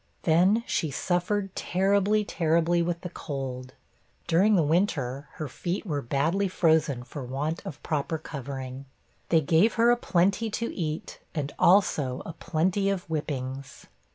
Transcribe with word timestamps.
Then 0.23 0.63
she 0.65 0.89
suffered 0.89 1.55
'terribly 1.55 2.25
terribly', 2.25 2.81
with 2.81 3.01
the 3.01 3.09
cold. 3.09 3.75
During 4.25 4.55
the 4.55 4.63
winter 4.63 5.27
her 5.33 5.47
feet 5.47 5.85
were 5.85 6.01
badly 6.01 6.47
frozen, 6.47 7.03
for 7.03 7.23
want 7.23 7.63
of 7.67 7.83
proper 7.83 8.17
covering. 8.17 8.85
They 9.29 9.41
gave 9.41 9.75
her 9.75 9.91
a 9.91 9.95
plenty 9.95 10.49
to 10.49 10.75
eat, 10.75 11.19
and 11.35 11.53
also 11.59 12.23
a 12.25 12.33
plenty 12.33 12.89
of 12.89 13.03
whippings. 13.03 13.85